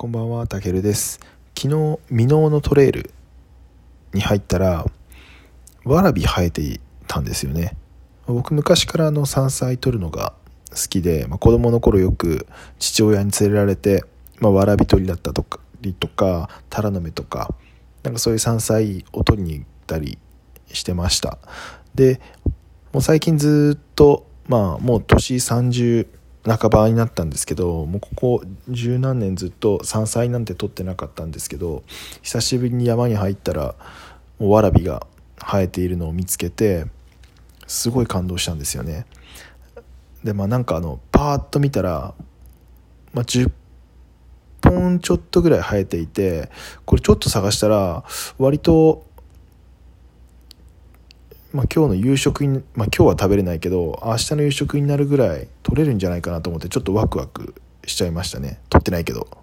[0.00, 1.20] こんばんは、たけるです。
[1.54, 3.10] 昨日、箕面のトレイル
[4.14, 4.86] に入ったら、
[5.84, 7.76] わらび生えていたんですよね。
[8.24, 10.32] 僕、昔からの山菜取るのが
[10.70, 12.46] 好きで、まあ、子供の頃よく
[12.78, 14.02] 父親に連れられて、
[14.38, 17.54] まあ、わらび取りだったとか、りとか、タラの芽とか、
[18.02, 20.16] なんかそういう山菜を取りに行ったり
[20.72, 21.36] してました。
[21.94, 22.22] で、
[22.94, 26.06] もう最近ずっと、まあ、もう年30、
[26.44, 31.82] 半ばになったんですけどもうここ十何年ずっと山菜なんて取ってなかったんですけど
[32.22, 33.74] 久しぶりに山に入ったら
[34.38, 35.06] もうわらびが
[35.38, 36.86] 生えているのを見つけて
[37.66, 39.06] すごい感動したんですよね。
[40.24, 42.14] でまあなんかあのパーッと見たら、
[43.12, 43.50] まあ、10
[44.62, 46.50] 本ちょっとぐらい生えていて
[46.84, 48.04] これちょっと探したら
[48.38, 49.06] 割と
[51.52, 57.54] まあ、今日の夕食に、まあ、今日は食べれないけど明日の夕食になるぐらい取れるんじゃないかなと思ってちょっとワクワク
[57.86, 58.60] しちゃいましたね。
[58.68, 59.39] 取ってないけど。